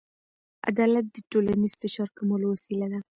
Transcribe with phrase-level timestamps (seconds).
[0.69, 2.99] عدالت د ټولنیز فشار کمولو وسیله ده.